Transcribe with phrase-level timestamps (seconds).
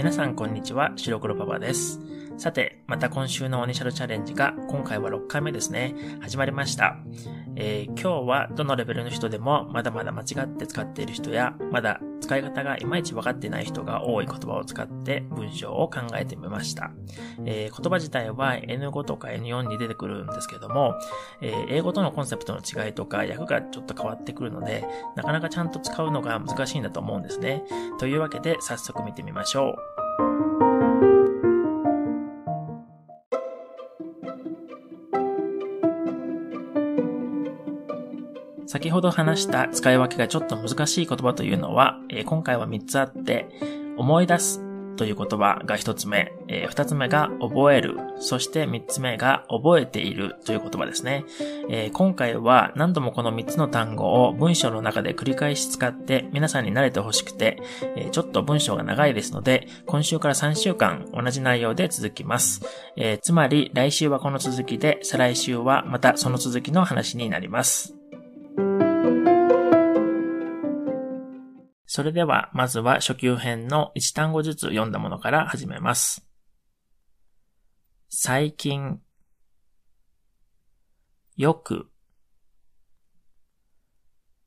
[0.00, 2.00] 皆さんこんにちは、白黒パパです。
[2.38, 5.94] さて、また今週のオニシャルチャレンジが今回は6回目ですね。
[6.22, 6.96] 始まりました。
[7.62, 16.90] えー、今日はどのレベルの人でもまだまだ間違って使っている人や、まだ使い方がいまいち分かってない人が多い言葉を使って文章を考えてみました。
[17.44, 20.94] えー、言葉自体は N5 とか N4 に出てくるんですけども、
[21.42, 27.62] えー、英語とのコンセプトの違いとか訳がちょっと変わってくるので、なかなかちゃんと使うのが難しいんだと思うんですね。
[27.98, 29.99] というわけで早速見てみましょう。
[38.70, 43.48] 先ほど話した使い分けがちょっと難しい言葉というのは、えー、今回は3つあって、
[43.96, 44.60] 思い出す
[44.96, 51.24] という言葉が1つ目、えー、2つ目が覚える、そして3つ目が覚えているという言葉ですね、
[51.68, 57.60] えー、今回は何度もこの3つの単語を文章の中で繰り返し使って皆さんに慣れてほしくて、
[57.96, 62.60] えー、ちょっと文章が長いですので、今週から3週間同じ内容で続きます。
[62.96, 67.99] えつまり来週はこの続きで、再来週はまたその続きの話になります。
[71.92, 76.24] それでは、まずは初級編の1単語ずつ読んだものから始めます。
[78.08, 79.00] 最近、
[81.36, 81.90] よく、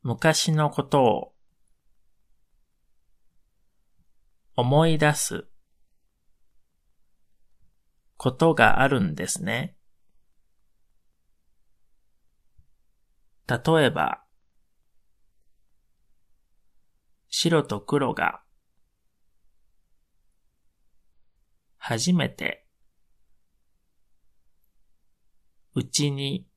[0.03, 1.33] 昔のことを、
[4.55, 5.45] 思い出す、
[8.15, 9.75] ことがあるんですね。
[13.49, 14.22] 例えば、
[17.43, 18.41] 白と黒が、
[21.77, 22.65] 初めて、
[25.75, 26.47] うちに、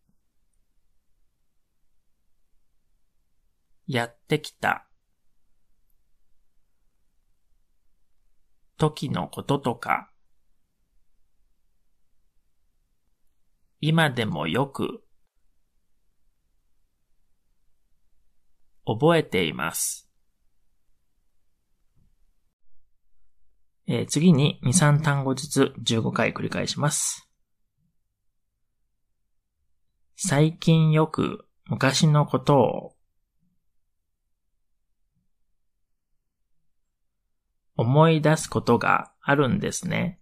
[3.88, 4.88] やってきた、
[8.76, 10.12] 時のこととか、
[13.80, 15.02] 今でもよく、
[18.84, 20.05] 覚えています。
[23.88, 27.28] えー、次に2、3単語ずつ15回繰り返します。
[30.16, 32.92] 最近よく昔のことを
[37.76, 40.18] 思い出すことがあるんですね。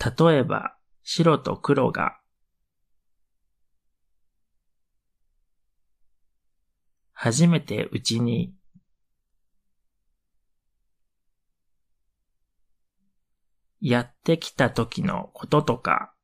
[0.00, 2.18] 例えば、白と黒が
[7.12, 8.54] 初めてうちに
[13.80, 16.14] やってきた時のこととか、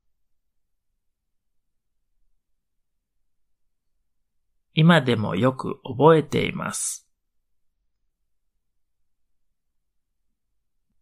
[4.75, 7.09] 今でもよく覚えています。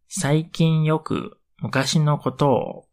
[0.08, 2.88] 最近よく昔のことを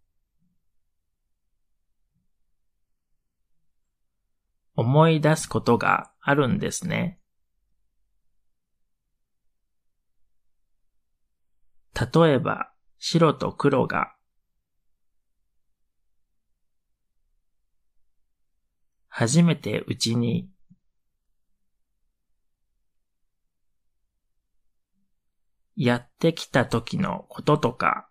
[4.75, 7.19] 思い出すことがあるんですね。
[11.93, 12.71] 例えば、
[13.03, 14.13] 白と黒が、
[19.07, 20.47] 初めてうちに、
[25.75, 28.07] やってきた時のこととか、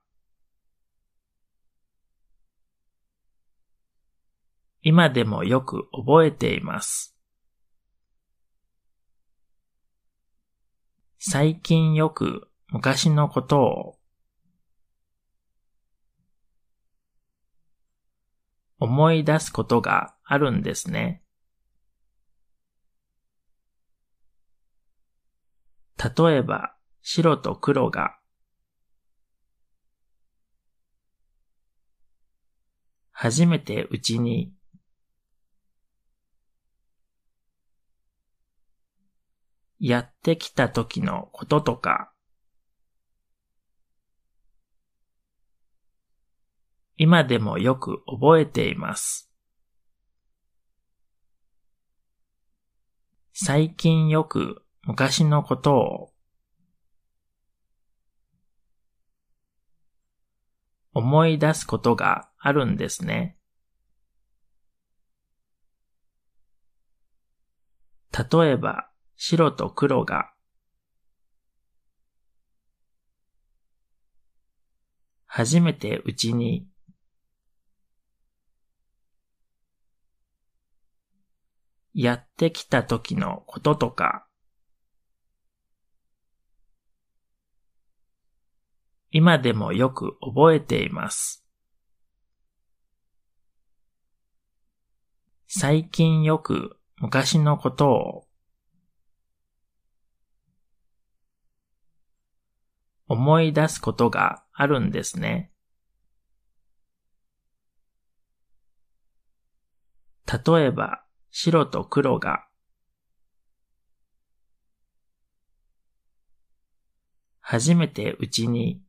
[4.83, 7.17] 今でもよく覚えています。
[11.21, 14.00] 最近よく昔のことを
[18.80, 21.22] 思い出すことがあるんですね。
[26.02, 28.18] 例えば、白と黒が、
[33.12, 34.50] 初めてうちに、
[39.78, 42.15] やってきた時のこととか、
[47.02, 49.32] 今でもよく覚えています。
[53.32, 56.12] 最近よく昔のことを
[60.92, 63.38] 思い出すことがあるんですね。
[68.12, 70.34] 例えば、白と黒が
[75.24, 76.70] 初めてうちに
[81.92, 84.27] やってきた時のこととか、
[89.10, 91.45] 今でもよく覚えています。
[95.48, 98.27] 最近よく昔のことを
[103.09, 105.51] 思い出すことがあるんですね。
[110.27, 112.47] 例えば、白と黒が。
[117.41, 118.80] 初めてうちに。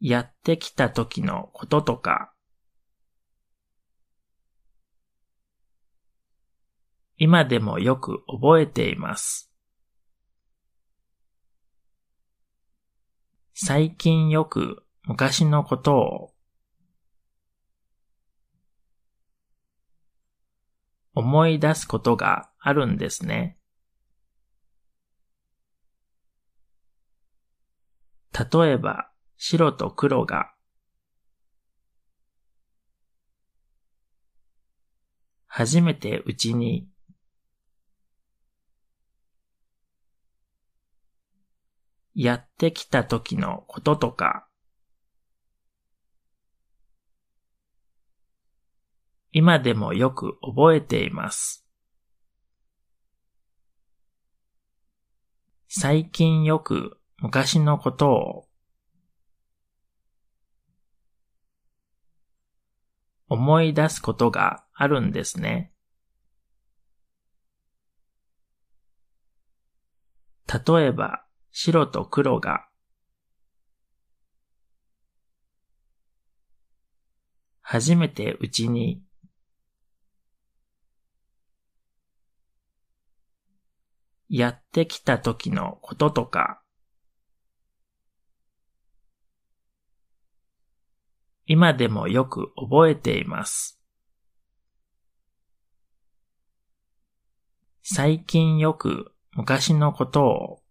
[0.00, 2.34] やってきた時のこととか、
[7.18, 9.48] 今でもよく覚えています。
[13.54, 16.31] 最近よく昔のことを
[21.14, 23.58] 思い出すことがあるんですね。
[28.32, 30.54] 例えば、白と黒が。
[35.46, 36.88] 初めてうちに。
[42.14, 44.46] やってきた時のこととか、
[49.32, 51.66] 今でもよく覚えています。
[55.68, 58.48] 最近よく昔のことを
[63.26, 65.72] 思い出すことがあるんですね。
[70.46, 72.68] 例えば、白と黒が
[77.62, 79.02] 初めてうちに
[84.34, 86.62] やってきた時のこととか、
[91.44, 93.78] 今でもよく覚えています。
[97.82, 100.62] 最近よく昔のことを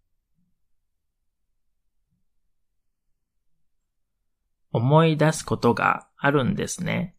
[4.72, 7.16] 思い出すことがあるんですね。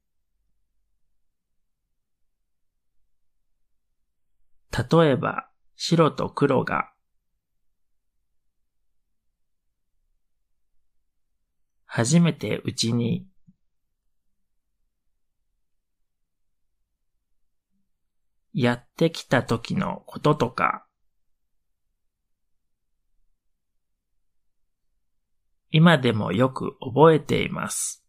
[4.73, 6.93] 例えば、白と黒が。
[11.85, 13.27] 初めてうちに。
[18.55, 20.87] やってきた時のこととか、
[25.71, 28.05] 今でもよく覚えています。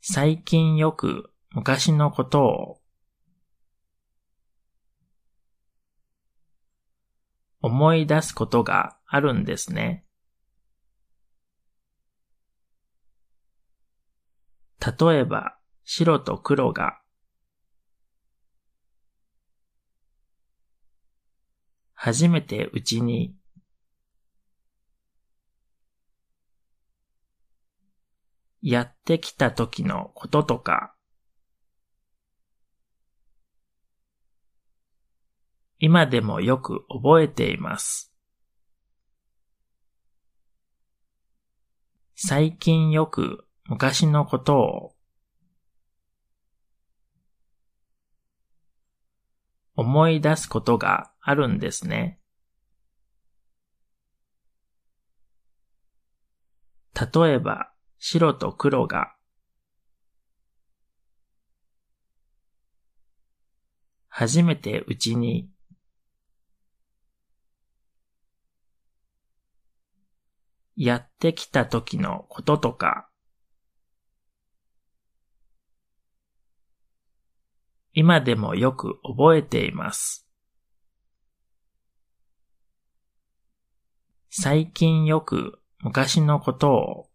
[0.00, 2.80] 最近よく昔のことを
[7.66, 10.04] 思い出すことがあるんですね。
[14.80, 17.00] 例えば、白と黒が。
[21.92, 23.34] 初めてうちに。
[28.62, 30.95] やってきた時のこととか、
[35.78, 38.12] 今でもよく覚えています。
[42.14, 44.92] 最近よく昔のことを
[49.74, 52.18] 思い出すことがあるんですね。
[56.94, 59.14] 例えば、白と黒が
[64.08, 65.50] 初めてうちに
[70.76, 73.08] やってきた時のこととか、
[77.94, 80.28] 今でもよく覚えています。
[84.28, 87.10] 最近よく昔のことを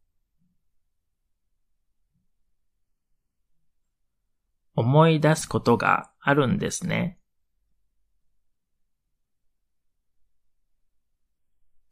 [4.73, 7.19] 思い出すことがあるんですね。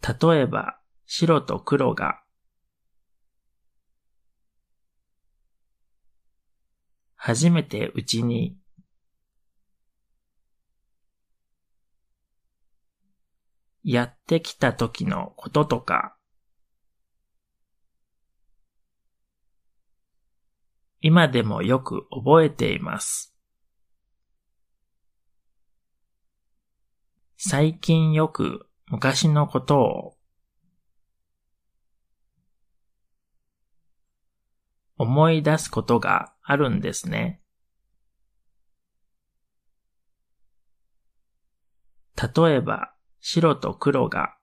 [0.02, 0.79] 例えば、
[1.12, 2.22] 白と黒が。
[7.16, 8.56] 初めてうちに。
[13.84, 16.16] やってきた時のこととか、
[21.02, 23.36] 今でもよく覚えています。
[27.36, 30.19] 最近よく昔のことを
[35.00, 37.42] 思い出すことがあるんですね。
[42.22, 44.36] 例えば、白と黒が。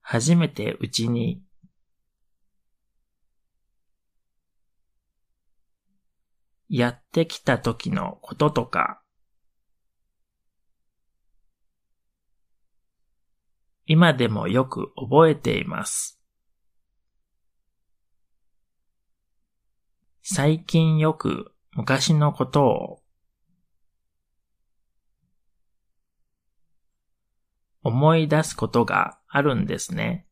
[0.00, 1.40] 初めてうちに。
[6.68, 9.02] やってきた時のこととか、
[13.92, 16.20] 今でもよく覚えています。
[20.22, 23.02] 最近よく昔のことを
[27.82, 30.24] 思い出すことがあるんですね。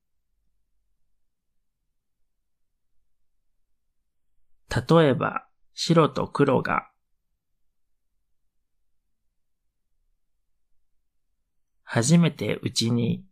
[4.71, 6.93] 例えば、白と黒が
[11.83, 13.28] 初めてうちに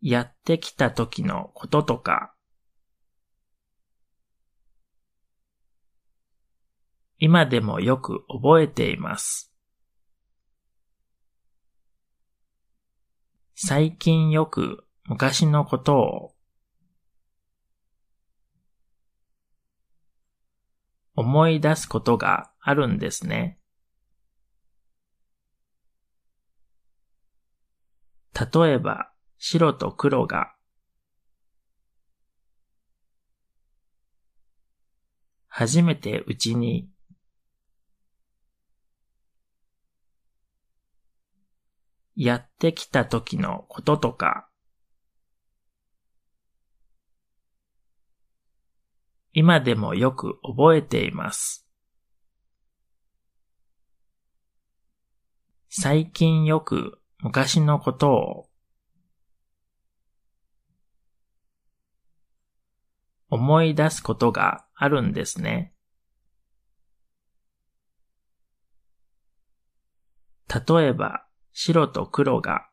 [0.00, 2.34] やってきた時のこととか
[7.20, 9.52] 今でもよく覚えています。
[13.56, 16.34] 最近よく昔のことを
[21.16, 23.58] 思い出すことがあるんですね。
[28.32, 30.52] 例えば、白と黒が。
[35.46, 36.88] 初めてうちに。
[42.16, 44.48] やってきた時のこととか。
[49.32, 51.64] 今でもよく覚えています。
[55.70, 58.48] 最近よく昔のことを
[63.30, 65.74] 思い出すことがあるんですね。
[70.48, 72.70] 例えば、白と黒が。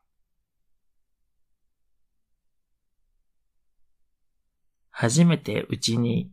[4.90, 6.32] 初めてうちに。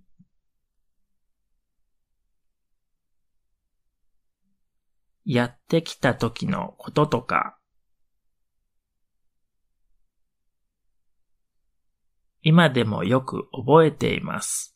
[5.26, 7.58] やってきた時のこととか、
[12.44, 14.76] 今でもよく覚えています。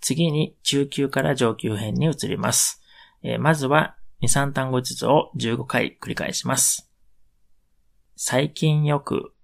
[0.00, 2.80] 次に中級から上級編に移ります。
[3.22, 6.88] えー、まずは2、3単語ずつを15回繰り返します。
[8.14, 9.34] 最近よく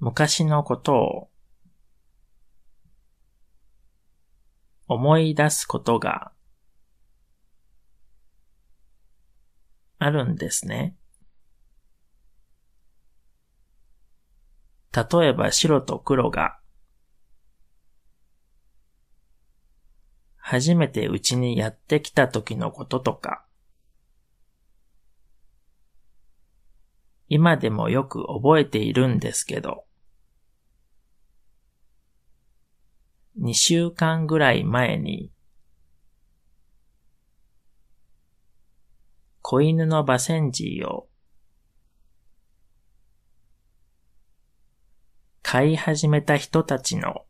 [0.00, 1.28] 昔のことを
[4.88, 6.32] 思い出すことが
[10.00, 10.96] あるんですね。
[14.94, 16.58] 例えば白と黒が
[20.44, 23.46] 初めてうちにやってきた時のこととか、
[27.28, 29.84] 今でもよく覚えているんですけど、
[33.40, 35.30] 2週間ぐらい前に、
[39.40, 41.08] 子犬のバセンジーを
[45.52, 47.26] 飼い始めた人たちの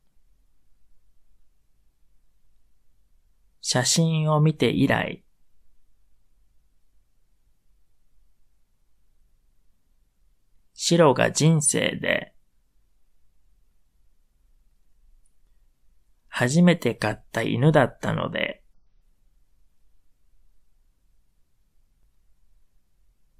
[3.61, 5.25] 写真を見て以来、
[10.73, 12.33] 白が人生で
[16.29, 18.63] 初めて飼った犬だったので、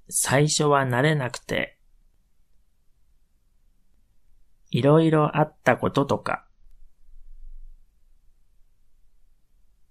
[0.09, 1.72] 最初は慣れなくて、
[4.73, 6.47] いろいろあったこととか、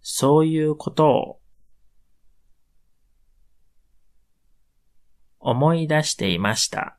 [0.01, 1.41] そういうことを
[5.39, 6.99] 思い出していました。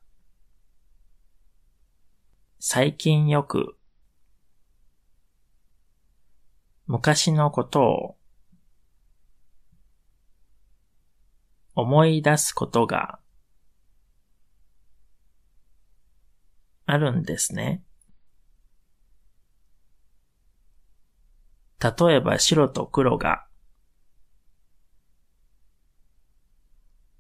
[2.58, 3.76] 最近よく
[6.88, 8.18] 昔のことを
[11.76, 13.20] 思い出すことが
[16.94, 17.84] あるんですね。
[21.82, 23.48] 例えば白と黒が、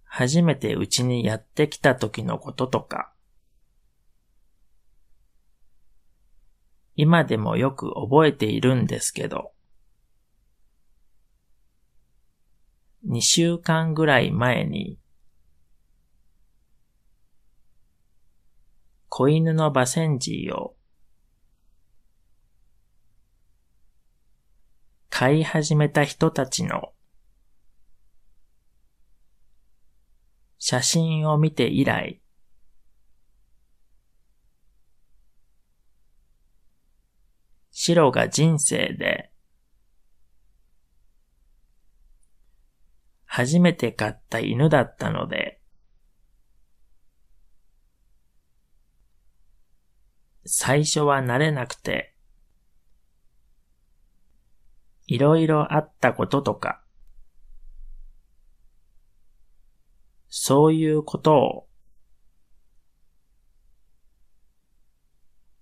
[0.05, 3.13] 初めてうちにやってきた時のこととか、
[6.95, 9.53] 今でもよく覚えているんですけど、
[13.05, 14.99] 2週間ぐらい前に、
[19.15, 20.75] 子犬のバセンジーを
[25.11, 26.93] 飼い始めた人たちの
[30.57, 32.23] 写真を見て以来、
[37.69, 39.31] 白が人生で、
[43.25, 45.62] 初めて飼った犬だったので、
[50.45, 52.13] 最初は慣れなくて、
[55.07, 56.83] いろいろあったこととか、
[60.27, 61.67] そういうことを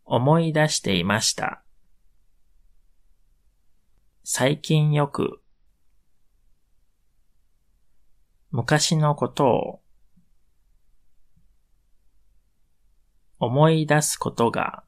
[0.05, 1.63] 思い出していました。
[4.23, 5.41] 最近よく
[8.51, 9.80] 昔のことを
[13.43, 14.83] 思い出すことが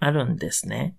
[0.00, 0.96] あるんですね。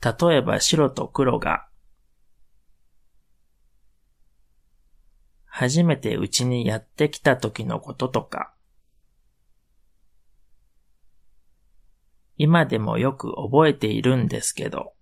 [0.00, 1.66] 例えば白と黒が
[5.46, 8.54] 初めてうちにやってきた時のこととか、
[12.36, 14.92] 今でもよく覚えているんですけど、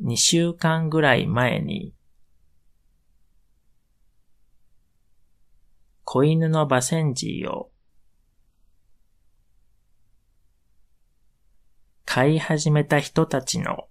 [0.00, 1.94] 2週間ぐらい前に、
[6.04, 7.70] 子犬のバセンジーを
[12.04, 13.88] 飼い始めた人たちの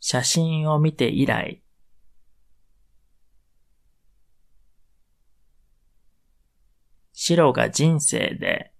[0.00, 1.62] 写真を見て以来、
[7.12, 8.72] 白が人生で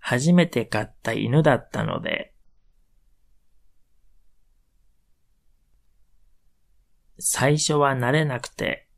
[0.00, 2.34] 初めて飼った犬だったので、
[7.18, 8.88] 最初は慣れなくて、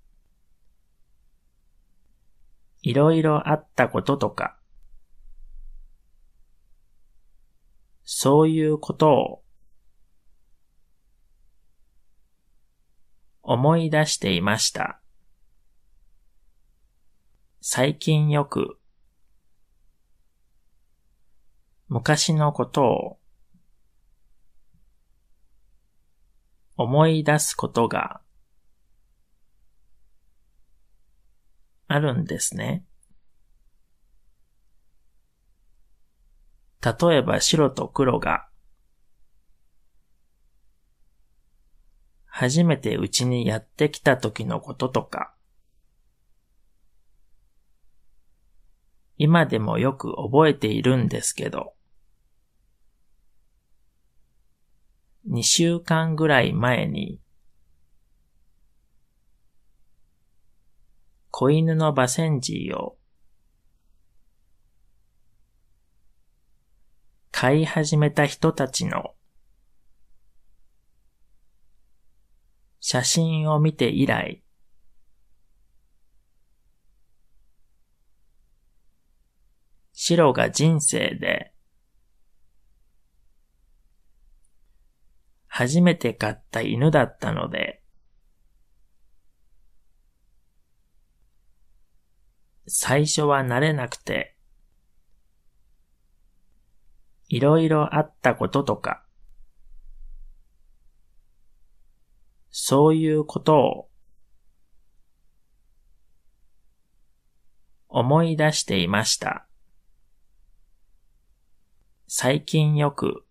[2.81, 4.57] いろいろあったこととか、
[8.05, 9.43] そういうことを
[13.43, 15.01] 思い出していました。
[17.61, 18.79] 最近よく
[21.93, 23.19] 昔のことを
[26.79, 28.23] 思い出すことが
[31.89, 32.87] あるんですね。
[36.81, 38.49] 例えば白と黒が
[42.25, 45.35] 初めてうちにやってきた時のこととか、
[49.19, 51.75] 今でもよく覚えているんですけど、
[55.29, 57.21] 2週間ぐらい前に
[61.31, 62.97] 子犬のバセンジーを
[67.31, 69.15] 飼い始めた人たちの
[72.81, 74.43] 写真を見て以来、
[79.93, 81.52] 白が人生で
[85.55, 87.83] 初めて飼った犬だったので、
[92.67, 94.35] 最初は慣れなくて、
[97.29, 99.05] いろいろあったこととか、
[102.49, 103.91] そういうことを
[107.91, 109.47] 思い出していました。
[112.09, 113.27] 最近よく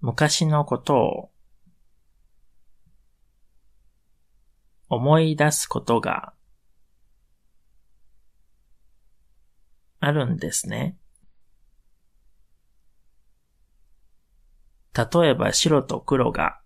[0.00, 1.30] 昔のことを
[4.88, 6.32] 思い出すことが
[10.00, 10.96] あるんですね。
[14.94, 16.60] 例えば白と黒が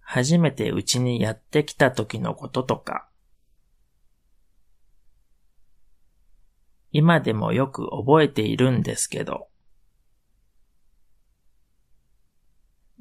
[0.00, 3.08] 初めてうちにやってきた時のこととか、
[6.90, 9.49] 今でもよく覚えているんですけど、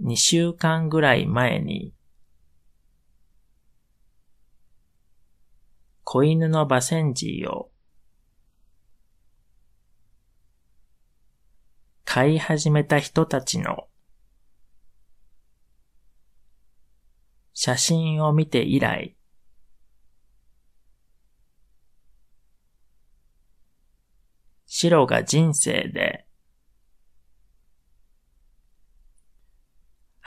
[0.01, 1.93] 2週間ぐらい前に、
[6.03, 7.69] 子犬のバセンジーを
[12.05, 13.87] 飼い始めた人たちの
[17.53, 19.15] 写真を見て以来、
[24.65, 26.25] 白が人生で、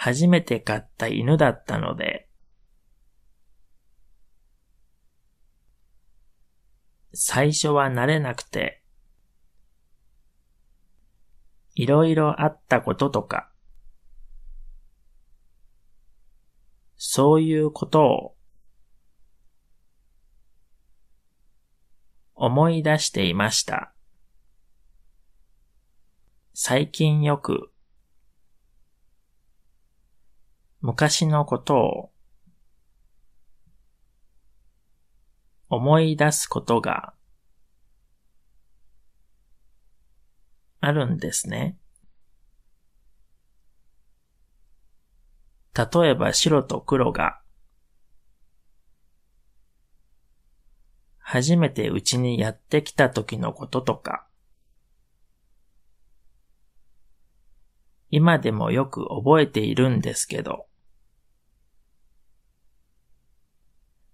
[0.04, 2.28] 初めて飼った犬だったので、
[7.14, 8.82] 最初は慣れなくて、
[11.76, 13.52] いろいろあったこととか、
[16.96, 18.36] そういうことを
[22.34, 23.94] 思い出していました。
[26.54, 27.71] 最近よく
[30.82, 32.10] 昔のことを
[35.68, 37.14] 思い出すことが
[40.80, 41.78] あるんですね。
[45.72, 47.40] 例えば白と黒が
[51.18, 54.26] 初めてうちにやってきた時のこととか、
[58.10, 60.66] 今でもよく覚えているんですけど、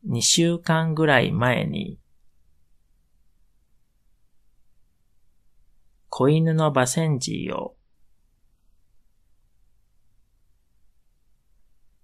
[0.07, 1.99] 2週間ぐらい前に、
[6.09, 7.77] 子犬のバセンジーを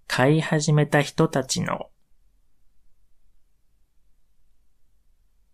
[0.07, 1.89] 飼い始めた人たちの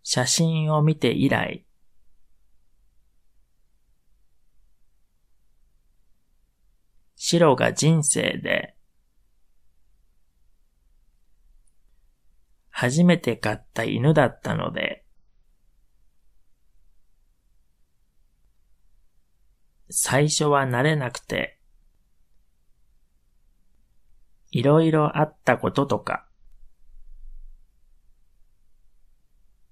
[0.04, 1.66] 写真を見て以来、
[7.16, 8.76] 白が人生で、
[12.72, 15.04] 初めて飼った犬だったので、
[19.90, 21.58] 最初は慣れなくて、
[24.50, 26.26] いろいろあったこととか、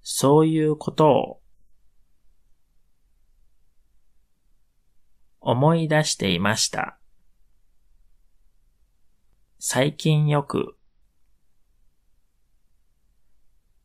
[0.03, 1.41] そういうことを
[5.39, 6.99] 思い出していました。
[9.57, 10.77] 最近よく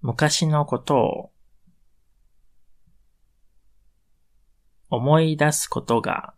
[0.07, 1.31] 昔のことを
[4.89, 6.33] 思い出すことが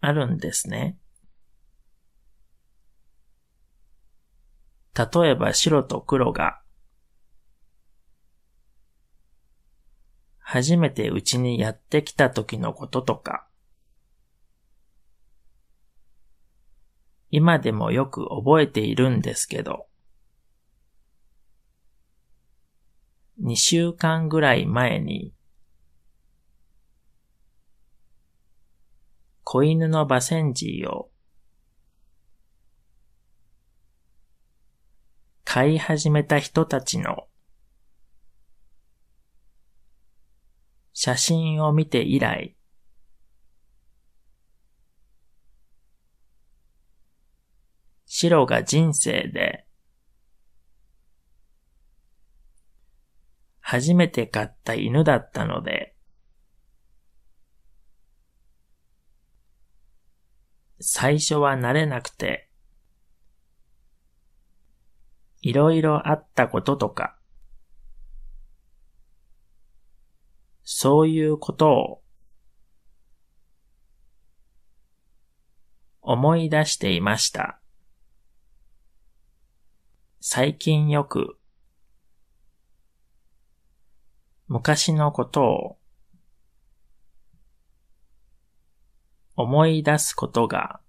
[0.00, 0.96] あるんですね。
[4.96, 6.60] 例えば白と黒が
[10.38, 13.48] 初めてうちにやってきた時のこととか、
[17.28, 19.88] 今でもよく覚えているんですけど、
[23.38, 25.34] 2週間ぐらい前に、
[29.44, 31.10] 子犬のバセンジーを
[35.44, 37.28] 飼い始めた人たちの
[40.92, 42.56] 写真を見て以来、
[48.06, 49.65] 白が人生で
[53.68, 55.96] 初めて飼った犬だったので、
[60.78, 62.48] 最初は慣れなくて、
[65.40, 67.18] いろいろあったこととか、
[70.62, 72.02] そういうことを
[76.02, 77.58] 思い出していました。
[80.20, 81.40] 最近よく
[84.48, 85.78] 昔のことを
[89.34, 90.80] 思い出すことが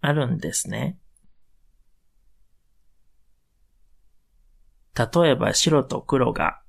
[0.00, 0.98] あるんですね。
[4.96, 6.60] 例えば白と黒が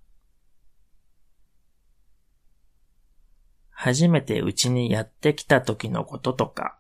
[3.71, 6.77] 初めてうちにやってきた時のこととか、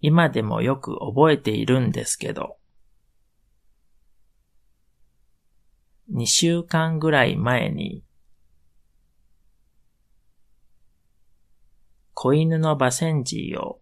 [0.00, 2.59] 今でもよく覚えているんですけど、
[6.12, 8.04] 2週間ぐらい前に、
[12.14, 13.80] 子犬のバセンジーを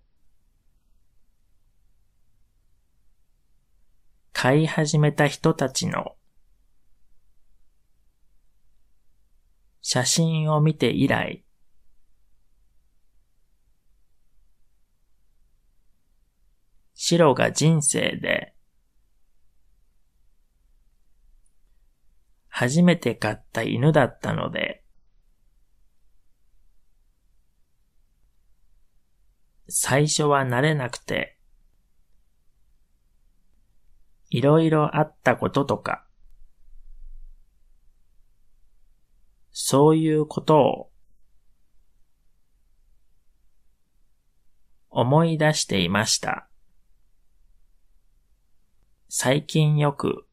[4.32, 6.14] 飼い始めた人たちの
[9.80, 11.44] 写真を見て以来、
[16.94, 18.54] 白が人生で、
[22.60, 24.82] 初めて飼った犬だったので、
[29.68, 31.38] 最初は慣れなくて、
[34.30, 36.04] いろいろあったこととか、
[39.52, 40.90] そういうことを
[44.90, 46.48] 思い出していました。
[49.08, 50.27] 最近よく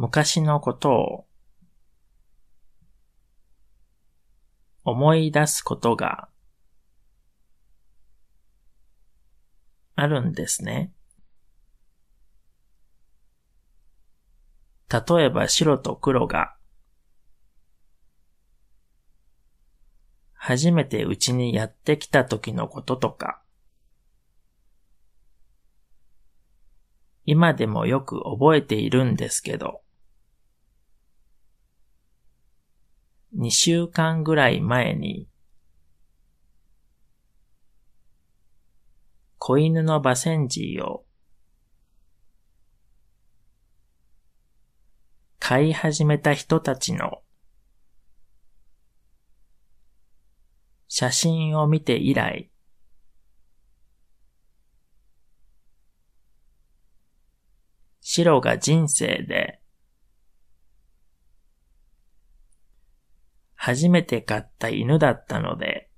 [0.00, 1.26] 昔のことを
[4.84, 6.28] 思い出すことが
[9.96, 10.92] あるんですね。
[14.88, 16.54] 例えば白と黒が
[20.34, 23.42] 初めてうちにやってきた時のこととか、
[27.24, 29.82] 今でもよく覚えているんですけど、
[33.36, 35.28] 2週間ぐらい前に、
[39.38, 41.04] 子犬のバセンジーを
[45.38, 47.22] 飼い始めた人たちの
[50.88, 52.50] 写真を見て以来、
[58.00, 59.60] 白が人生で
[63.68, 65.90] 初めて飼った犬だったので、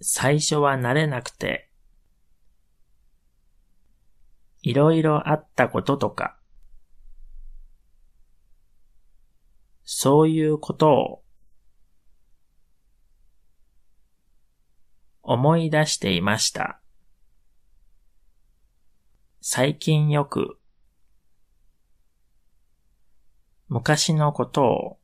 [0.00, 1.72] 最初は慣れなくて、
[4.62, 6.38] いろいろあったこととか、
[9.82, 11.24] そういうことを
[15.20, 16.80] 思い出していました。
[19.40, 20.60] 最近よく
[23.68, 24.98] 昔のことを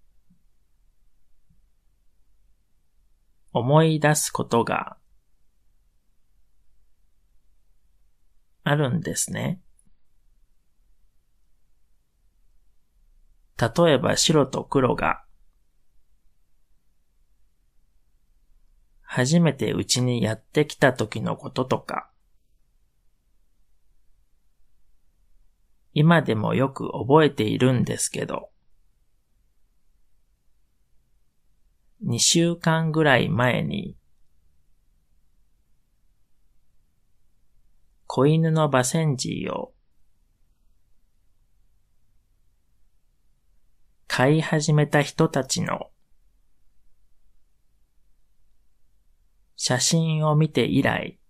[3.53, 4.97] 思い出すことが
[8.63, 9.61] あるんですね。
[13.61, 15.25] 例えば白と黒が
[19.03, 22.11] 初めてうちにやってきた時のこととか、
[25.93, 28.50] 今でもよく覚えているんですけど、
[32.03, 33.97] 2週間ぐらい前に、
[38.07, 39.75] 子犬のバセンジーを
[44.07, 45.91] 飼い始めた人たちの
[49.57, 51.21] 写真を見て以来、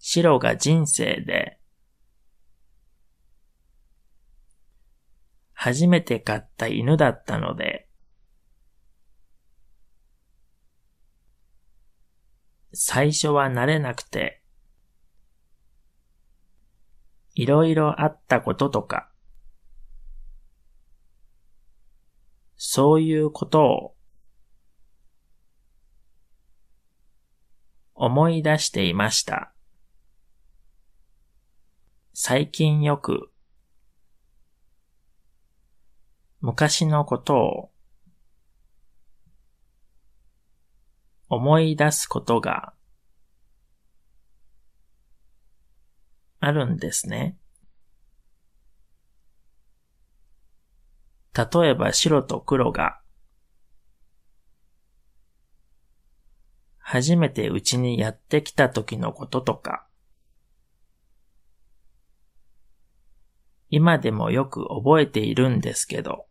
[0.00, 1.59] 白が人生で
[5.62, 7.86] 初めて飼った犬だったので、
[12.72, 14.42] 最初は慣れなくて、
[17.34, 19.10] いろいろあったこととか、
[22.56, 23.94] そういうことを
[27.94, 29.52] 思い出していました。
[32.14, 33.29] 最近よく
[36.40, 37.70] 昔のことを
[41.28, 42.72] 思い出すことが
[46.40, 47.36] あるんですね。
[51.34, 53.00] 例えば白と黒が
[56.78, 59.86] 初めてうちにやってきた時のこととか、
[63.68, 66.26] 今でもよく覚えているんですけど、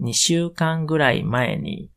[0.00, 1.90] 2週間ぐらい前に、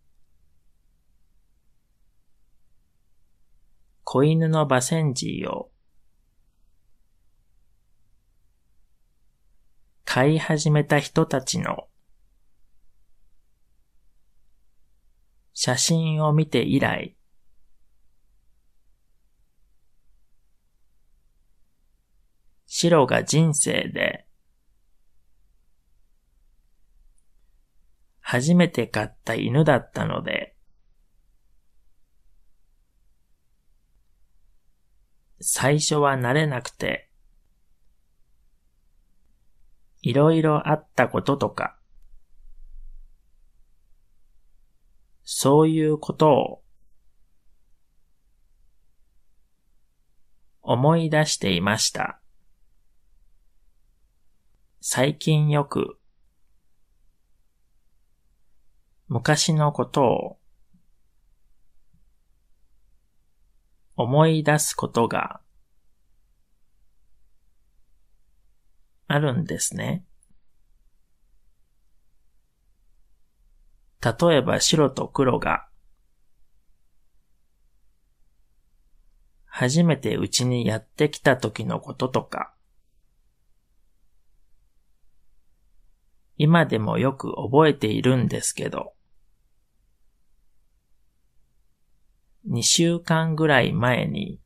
[4.04, 5.72] 子犬のバセンジーを
[10.04, 11.88] 飼い始めた人たちの
[15.54, 17.16] 写真を見て以来、
[22.66, 24.26] 白が人生で
[28.32, 30.56] 初めて飼った犬だったので、
[35.42, 37.10] 最初は慣れなくて、
[40.02, 41.78] いろいろあったこととか、
[45.24, 46.64] そういうことを
[50.62, 52.22] 思い出していました。
[54.80, 56.01] 最近よく
[59.14, 60.38] 昔のことを
[63.98, 65.42] 思い出すことが
[69.08, 70.06] あるんですね。
[74.02, 75.68] 例えば白と黒が
[79.46, 82.54] 初めてうちにやってきた時のこととか、
[86.38, 88.94] 今でもよく覚えているんですけど、
[92.48, 94.40] 2週間ぐらい前に、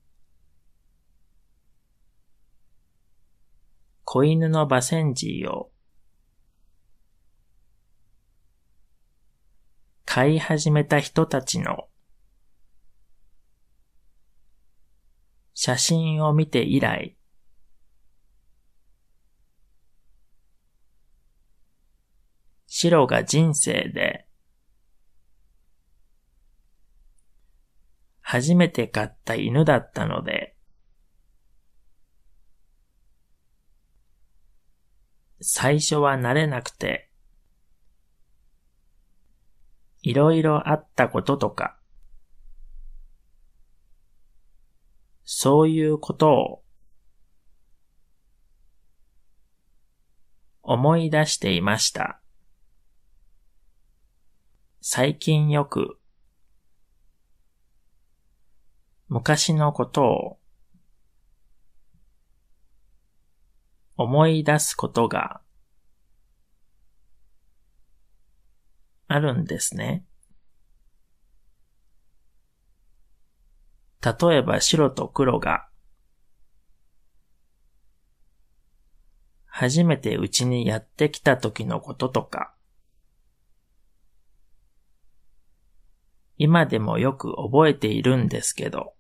[4.03, 5.71] 子犬のバセンジーを
[10.05, 11.89] 飼い始めた人たちの
[15.53, 17.17] 写真を見て以来、
[22.67, 24.27] 白が人生で
[28.27, 30.55] 初めて飼った犬だったので、
[35.41, 37.11] 最初は慣れなくて、
[40.01, 41.77] いろいろあったこととか、
[45.23, 46.63] そういうことを
[50.63, 52.19] 思い出していました。
[54.81, 55.99] 最近よく
[59.07, 60.39] 昔のことを
[63.97, 65.41] 思い出すことが
[69.07, 70.03] あるんですね。
[74.01, 75.67] 例えば白と黒が
[79.45, 82.53] 初めてうちにやってきた時のこととか、
[86.37, 88.94] 今でもよく覚えているんですけど、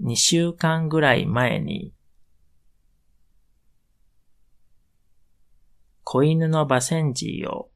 [0.00, 1.92] 2週間ぐらい前に、
[6.04, 7.70] 子犬のバセンジーを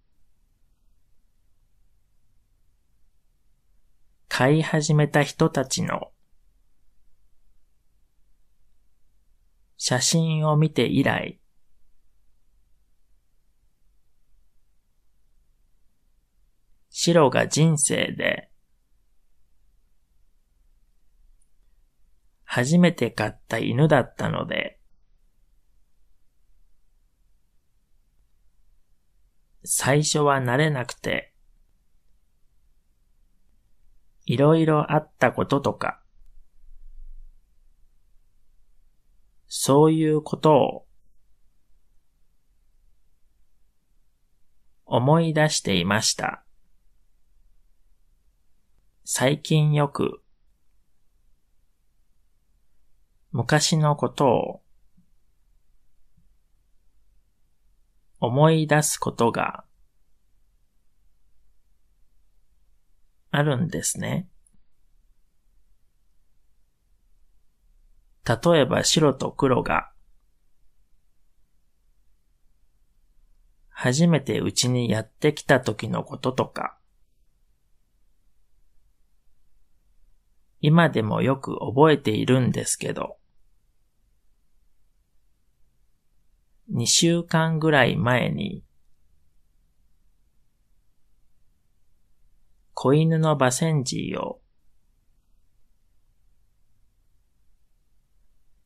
[4.28, 6.12] 飼い始めた人たちの
[9.76, 11.40] 写真を見て以来、
[16.88, 18.51] 白が人生で
[22.54, 24.78] 初めて飼った犬だったので、
[29.64, 31.32] 最初は慣れなくて、
[34.26, 36.02] いろいろあったこととか、
[39.46, 40.86] そういうことを
[44.84, 46.44] 思い出していました。
[49.04, 50.21] 最近よく
[53.32, 54.62] 昔のことを
[58.20, 59.64] 思い出すことが
[63.30, 64.28] あるんですね。
[68.24, 69.90] 例えば白と黒が
[73.70, 76.78] 初めてうちにやってきた時のこととか、
[80.60, 83.16] 今でもよく覚えているんですけど、
[86.70, 88.62] 2週間ぐらい前に、
[92.74, 94.40] 子犬のバセンジーを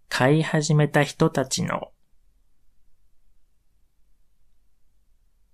[0.08, 1.92] 飼い始めた人たちの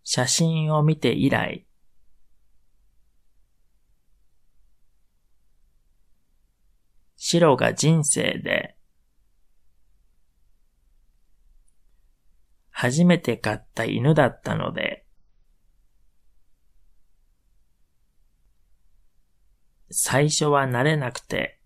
[0.04, 1.66] 写真を見て以来、
[7.16, 8.76] 白が人生で
[12.82, 15.06] 初めて飼った犬だったので、
[19.88, 21.60] 最初は慣れなくて、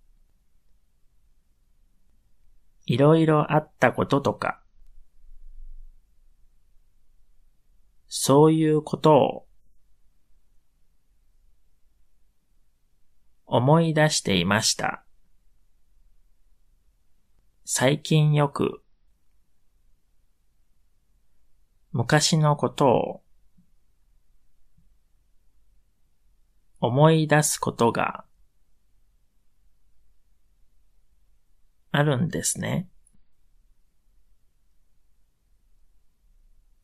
[2.84, 4.60] いろいろあったこととか、
[8.08, 9.46] そういうことを
[13.46, 15.06] 思い出していました。
[17.64, 18.82] 最近よく
[21.97, 23.22] 昔のことを
[26.78, 28.26] 思い出すことが
[31.92, 32.90] あるんですね。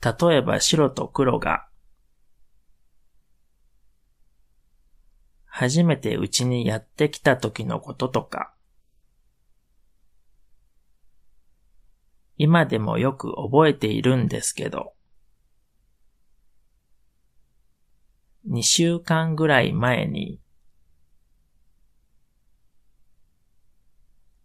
[0.03, 1.69] 例えば白と黒が
[5.45, 8.55] 初めてうちにやってきた時のこととか、
[12.39, 14.95] 今でもよく覚えているんですけど、
[18.49, 20.41] 2週間ぐらい前に、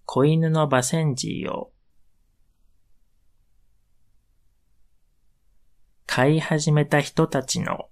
[0.05, 1.71] 子犬のバセンジーを
[6.05, 7.89] 飼い始めた人たちの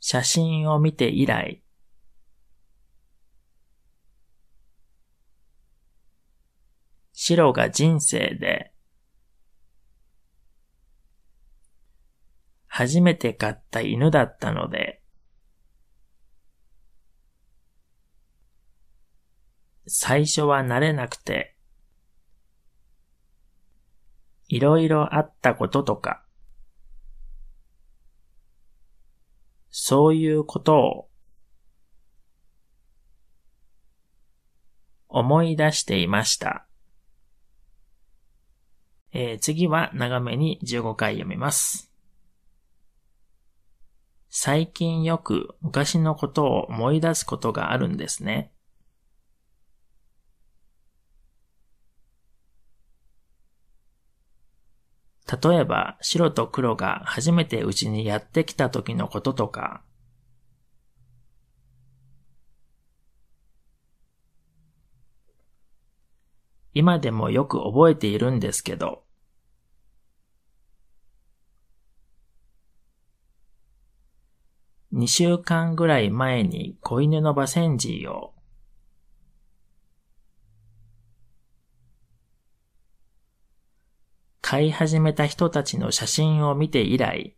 [0.00, 1.62] 写真を見て以来、
[7.12, 8.71] 白が人生で
[12.74, 15.02] 初めて飼った犬だったので、
[19.86, 21.54] 最初は慣れなくて、
[24.48, 26.24] いろいろあったこととか、
[29.68, 31.10] そういうことを
[35.10, 36.66] 思い出していました。
[39.12, 41.91] えー、次は長めに15回読みます。
[44.34, 48.50] 最近よく昔のことを思い出すことがあるんですね。
[55.30, 59.82] 例えば白と黒が初めてうちにやってきた時のこととか、
[66.72, 69.04] 今でもよく覚えているんですけど、
[75.02, 78.34] 2週間ぐらい前に子犬のバセンジーを。
[84.40, 87.34] 飼い始めた人たちの写真を見て以来、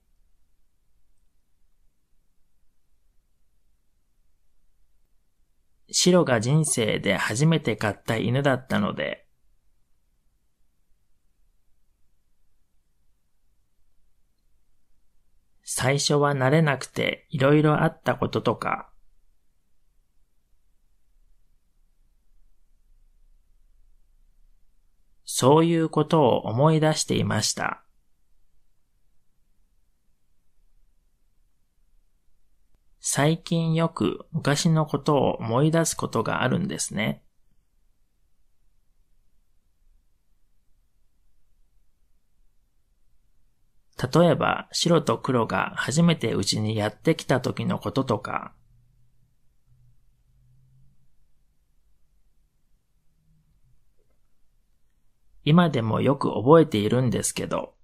[5.91, 9.24] 白が人生で初めて飼った犬だったので、
[15.65, 18.91] 最初は慣れなくて色々あったこととか、
[25.25, 27.83] そういうことを思い出していました。
[33.01, 37.24] 最近よく昔のことを思い出すことがあるんですね。
[44.13, 48.53] 例えば白と黒が初めてうちにやってきた時のこととか、
[55.45, 57.75] 今でもよく覚えているんですけど、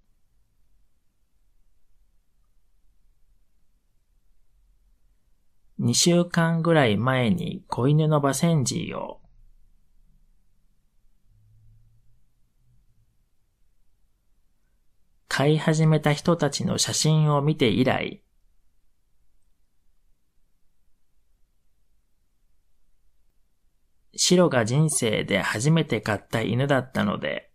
[5.78, 9.19] 2週間ぐらい前に子犬のバセンジーを
[15.40, 18.22] 飼い始めた人たちの写真を見て以来、
[24.14, 27.50] 白が人生で初めて飼った犬だったので、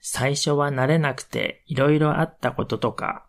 [0.00, 3.26] 最初は慣れなくていろいろあったこととか、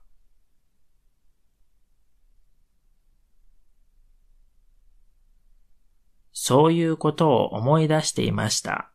[6.45, 8.91] そういうことを思い出していました。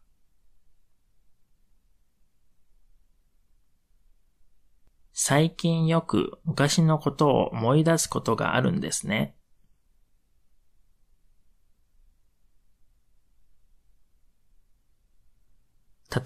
[5.14, 9.34] 最近よく昔のことを思い出すことがあるんですね。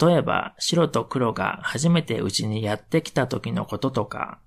[0.00, 4.40] 例えば白と黒が初めてうちにやってきた時のこととか、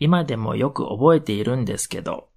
[0.00, 2.30] 今でもよく覚えているんですけど、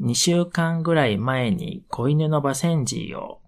[0.00, 3.40] 2週間ぐらい前に子犬のバセンジーを。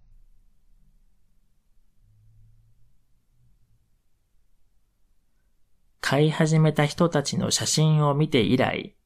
[6.01, 8.97] 飼い始めた人たちの写真を見て以来、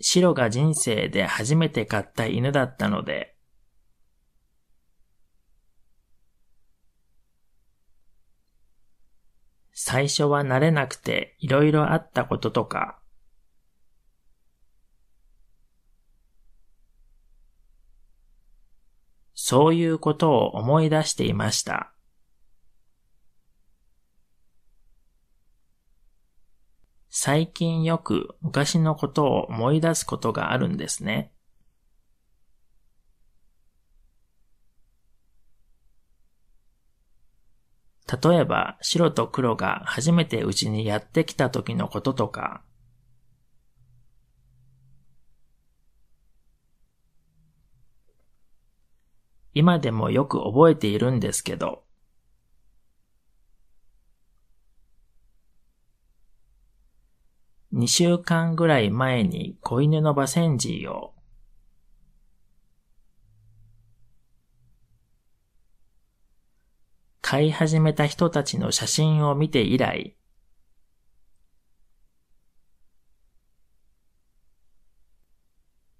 [0.00, 3.35] 白が人生で初めて飼った犬だったので、
[9.78, 12.98] 最初は慣れなくていろいろあったこととか、
[19.34, 21.92] そういうことを思い出していました。
[27.10, 31.35] 最近よく昔のことを思い出すことがあるんですね。
[38.06, 42.62] 例えば白と黒が初めてうちにやってきた時のこととか、
[49.54, 51.82] 今でもよく覚えているんですけど、
[57.72, 61.15] 2週間ぐらい前に子犬のバセンジーを
[67.28, 70.16] 飼い始めた人たちの写真を見て以来、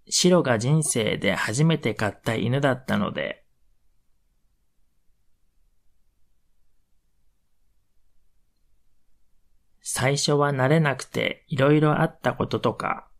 [0.08, 3.44] 白が人生で初めて飼った犬だったので、
[9.82, 13.10] 最初は慣れなくていろいろあったこととか、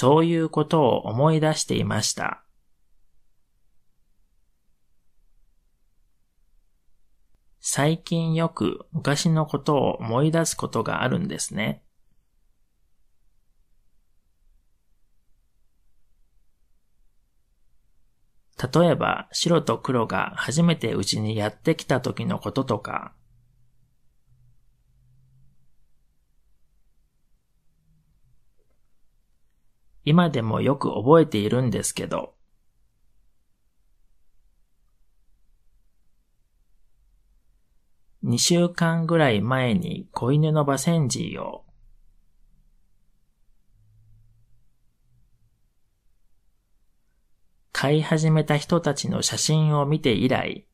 [0.00, 2.44] そういうことを思い出していました。
[7.58, 11.82] 最近よく昔のことを思い出すことがあるんですね。
[18.72, 23.16] 例えば白と黒が初めてうちにやってきた時のこととか、
[30.04, 32.34] 今でもよく覚えているんですけど、
[38.24, 41.64] 2週間ぐらい前に子犬のバセンジーを。
[47.72, 50.66] 飼い始めた人たちの写真を見て以来、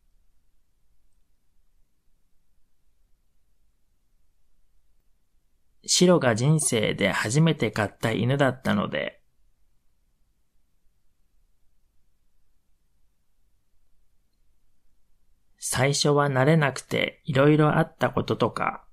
[5.86, 9.20] 白が人生で初めて飼った犬だったので、
[15.58, 18.84] 最初は慣れなくていろいろあったこととか、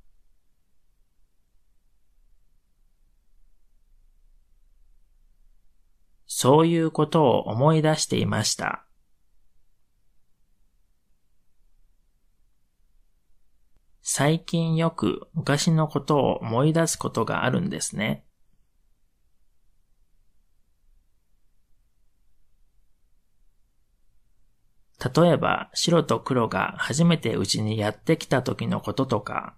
[6.26, 8.86] そういうことを思い出していました。
[14.04, 18.26] 最近よく昔のことを思い出すことがあるんですね。
[25.16, 29.56] 例えば白と黒が初めてうちにやってきた時のこととか、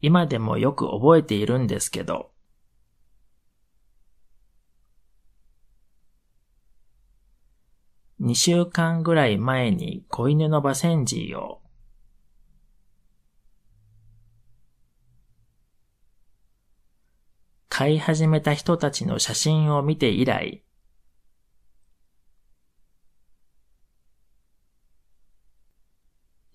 [0.00, 2.30] 今でもよく覚えているんですけど、
[8.26, 11.62] 2週間ぐらい前に子犬のバセンジーを。
[17.68, 20.64] 飼い始めた人たちの写真を見て以来、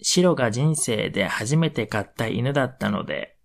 [0.01, 3.38] 白が人生で初めて飼った犬だったので、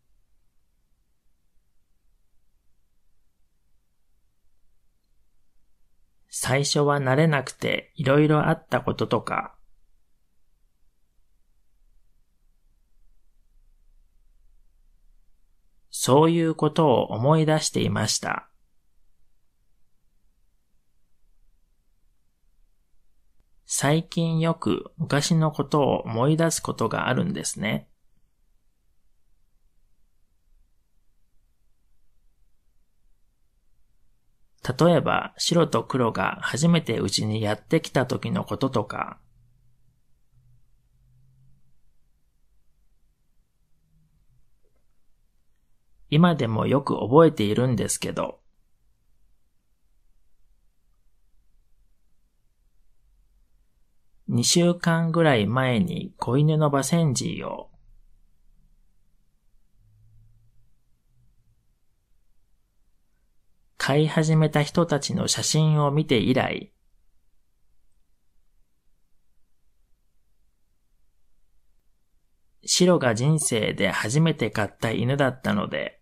[6.39, 9.57] 最初は慣れなくていろいろあったこととか、
[15.89, 18.51] そういうことを思い出していました。
[23.65, 27.89] 最近よく昔のことを思い出すことがあるんですね。
[34.67, 39.21] 例えば白と黒が初めてうちにやってきた時のこととか、
[46.11, 48.41] 今でもよく覚えているんですけど、
[54.29, 57.71] 2週間ぐらい前に子犬のバセンジーを
[63.87, 66.73] 買い始めた人たちの写真を見て以来、
[72.65, 76.01] 白が人生で初めて買った犬だったので、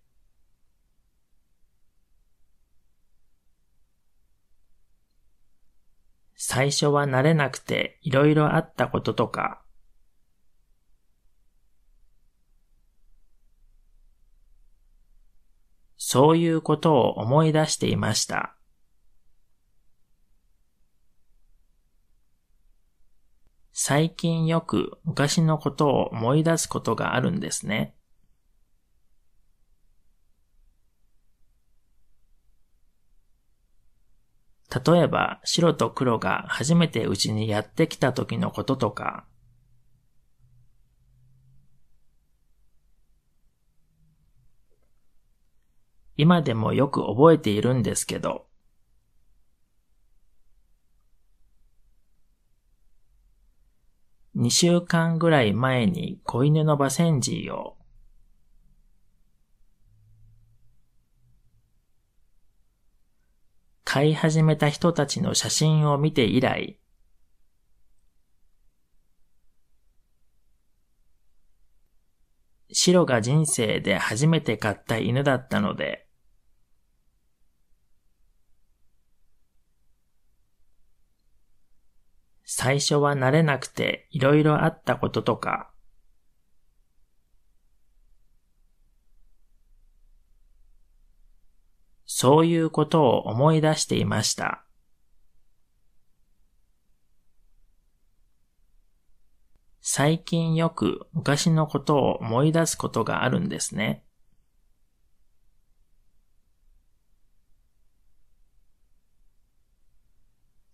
[6.37, 9.64] 最初は慣れなくていろいろあったこととか、
[16.15, 18.55] そういうことを思い出していました。
[23.73, 27.97] 最近よく昔のことを思い出すことがあるんですね。
[34.87, 39.27] 例えば白と黒が初めてうちにやってきた時のこととか、
[46.17, 48.47] 今でもよく覚えているんですけど、
[54.37, 57.77] 2週間ぐらい前に子犬のバセンジーを。
[63.85, 66.81] 飼い始めた人たちの写真を見て以来、
[72.75, 76.09] 白が人生で初めて飼った犬だったので、
[82.45, 85.71] 最初は慣れなくていろいろあったこととか、
[92.07, 94.64] そういうことを思い出していました。
[99.87, 104.03] 最近よく昔のことを思い出すことがあるんですね。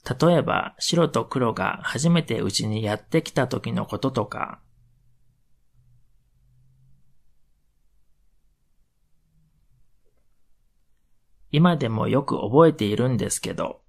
[0.08, 4.60] 例えば白と黒が初めてうちにやってきた時のこととか、
[11.50, 13.82] 今でもよく覚えているんですけど、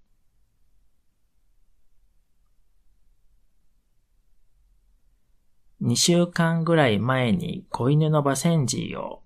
[5.82, 9.24] 2週間ぐらい前に子犬のバセンジーを。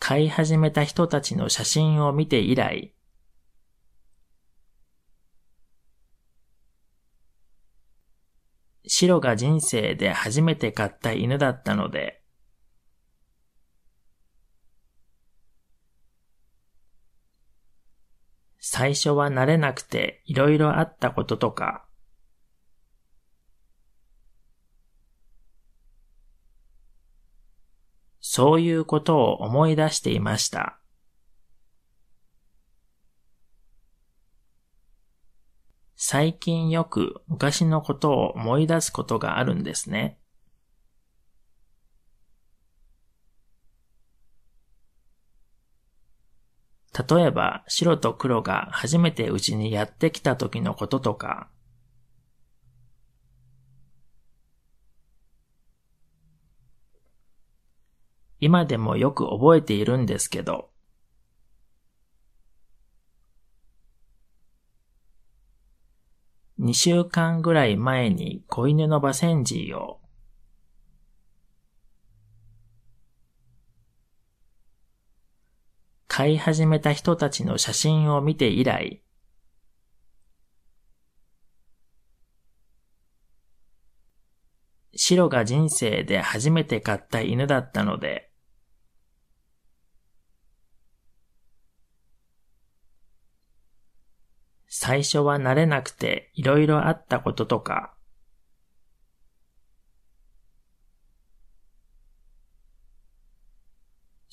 [0.00, 2.92] 飼い始めた人たちの写真を見て以来、
[8.88, 12.19] 白が人生で初めて飼った犬だったので、
[18.72, 21.84] 最初は慣れなくていろいろあったこととか、
[28.20, 30.78] そういうことを思い出していました。
[35.96, 40.20] 最近よく昔のことを思い出すことがあるんですね。
[46.92, 51.48] 例えば白と黒が初めてうちにやってきた時のこととか、
[58.40, 60.70] 今でもよく覚えているんですけど、
[66.58, 69.99] 2週間ぐらい前に子犬のバセンジーを
[76.20, 79.02] 飼い始めた人たちの写真を見て以来、
[84.94, 88.30] 白が人生で初めて飼った犬だったので、
[94.66, 97.94] 最初は慣れなくていろいろあったこととか、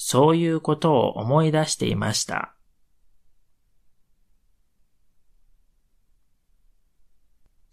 [0.09, 2.55] そういうことを思い出していました。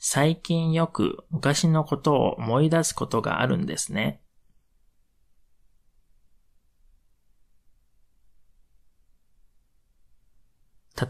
[0.00, 4.20] 最近よく昔のことを思い出すことがあるんですね。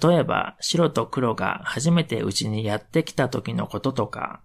[0.02, 4.42] 例えば白と黒が初めてうちにやってきた時のこととか、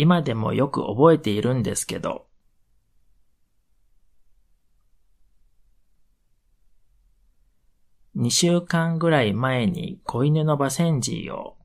[0.00, 2.28] 今でもよく覚えているんですけど、
[8.14, 11.56] 2週間ぐらい前に子犬のバセンジーを。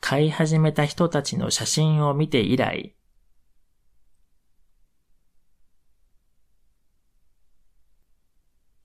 [0.00, 2.96] 飼い始めた人たちの写真を見て以来、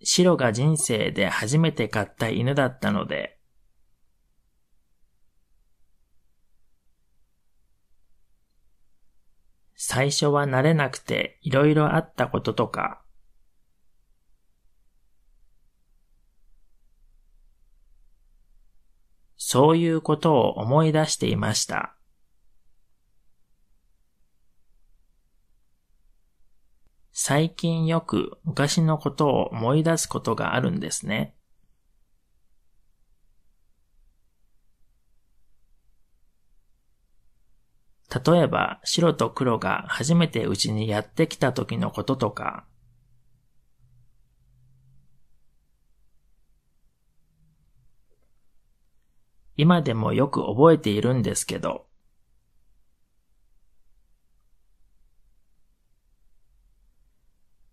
[0.04, 3.39] 白が人生で初めて飼った犬だったので、
[9.82, 13.01] 最初は慣れなくていろいろあったこととか、
[19.38, 21.95] そういうことを思い出していました。
[27.13, 31.39] 最近よく昔のことを思い出すことがあるんですね。
[38.10, 42.66] 例えば白と黒が初めてうちにやってきた時のこととか、
[49.57, 51.86] 今でもよく覚えているんですけど、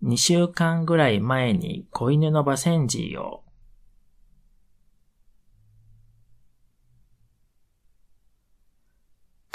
[0.03, 3.46] 2週間ぐらい前に子犬のバセンジーを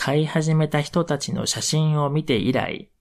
[0.03, 2.91] 飼い始めた人たちの写真を見て以来、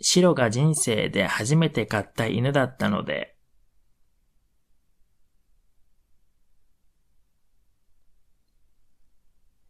[0.00, 3.36] 白が人生で初めて飼った犬だったので、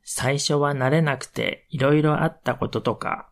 [0.04, 3.27] 最初は慣れなくていろいろあったこととか、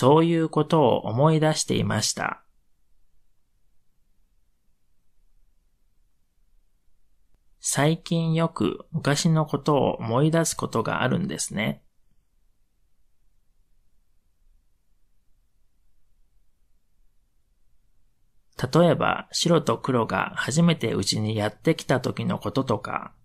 [0.00, 2.44] そういうことを思い出していました。
[7.58, 11.82] 最近よく昔のことを思い出すことがあるんですね。
[18.72, 23.17] 例えば白と黒が初めてうちにやってきた時のこととか、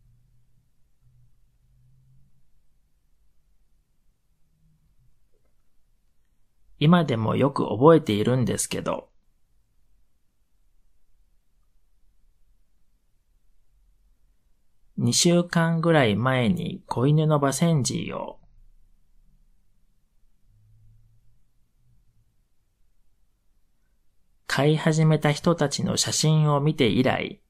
[6.84, 9.08] 今でもよく覚えているんですけど、
[14.98, 18.38] 2週間ぐらい前に子犬のバセンジーを。
[24.46, 27.42] 飼い始めた人たちの写真を見て以来、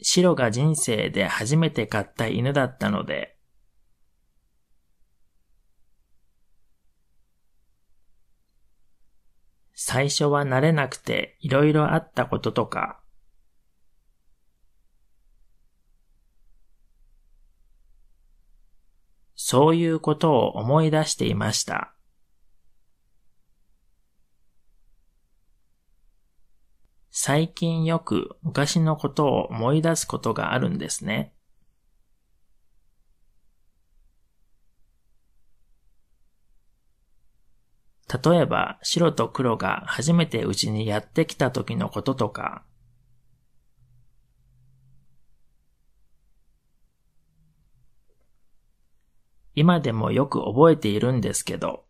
[0.00, 3.39] 白が人生で初めて飼った犬だったので、
[9.82, 13.00] 最初は慣れなくていろいろあったこととか、
[19.34, 21.94] そういうことを思い出していました。
[27.10, 31.32] 最近よく昔のことを思い出すことがあるんですね。
[38.10, 42.64] 例えば白と黒が初めてうちにやってきた時のこととか、
[49.54, 51.84] 今でもよく覚えているんですけど、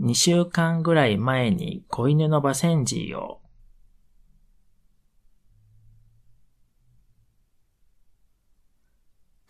[0.00, 3.40] 2週間ぐらい前に子犬のバセンジーを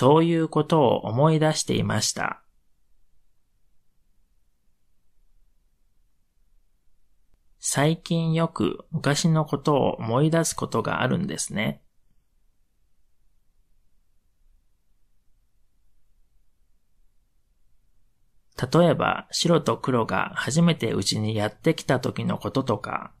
[0.00, 2.42] そういうことを思い出していました。
[7.58, 11.82] 最近よく昔のことを思い出すことがあるんですね。
[18.56, 23.12] 例えば白と黒が初めてうちにやってきた時のこととか、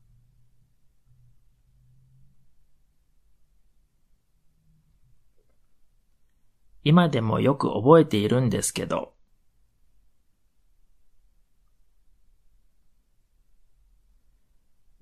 [6.82, 9.12] 今でもよく覚えているんですけど、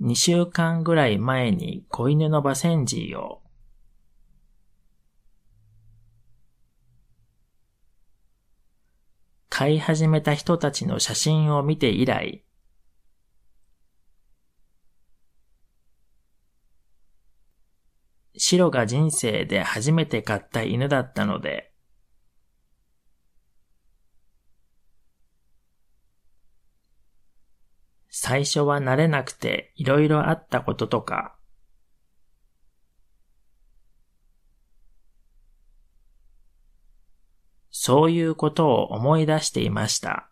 [0.01, 3.43] 2週間ぐらい前に子犬のバセンジーを。
[9.49, 12.45] 飼い始めた人たちの写真を見て以来、
[18.39, 21.73] 白が人生で初めて買った犬だったので、
[28.09, 31.37] 最初は慣れなくていろいろあったこととか、
[37.71, 40.31] そういうことを思い出していました。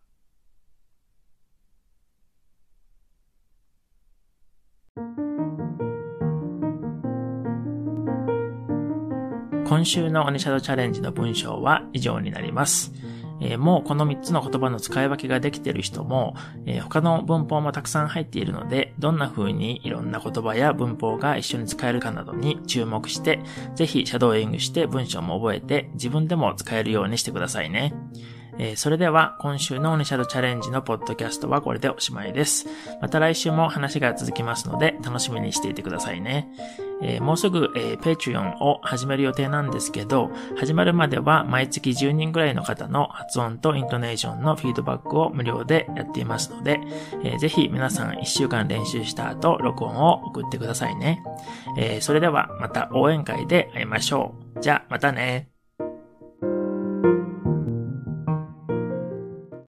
[9.66, 12.92] 今週のオニシャドチャレンジの文章は以上になります。
[13.40, 16.36] えー、もうこの3つの言葉の使い分けができている人も、
[16.66, 23.40] えー、他の文法もたくさん入っているので、どんな風にいろんな言葉や文法が一緒に使えるかなどに注目して、
[23.74, 27.92] ぜひシャドーイングして文章も覚えて自分でも使えるようにしてくださいね。
[28.58, 32.66] えー、それでは今週のオニシャルチャレンジのポッドキャストはこれでおしまいです。
[33.00, 36.48] また来週も話が続きますので楽しみにしていてくださいね。
[37.02, 46.80] えー、もうすぐ、えー、Patreon を始める予定なんですけど、始まるまでは毎月10人ぐらいの方の発音とイントネーションのフィードバックを無料でやっていますので、
[47.22, 51.22] えー、ぜひ皆さん1週間練習した後、録音を送ってくださいね。
[51.76, 54.60] えー、それではまた応援会で会いましょう。
[54.60, 55.55] じゃあ、またね。